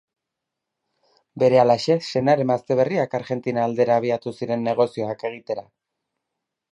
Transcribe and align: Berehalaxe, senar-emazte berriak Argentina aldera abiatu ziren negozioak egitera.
Berehalaxe, 1.43 1.97
senar-emazte 2.13 2.77
berriak 2.81 3.13
Argentina 3.19 3.65
aldera 3.69 3.99
abiatu 4.01 4.33
ziren 4.39 4.65
negozioak 4.69 5.27
egitera. 5.31 5.67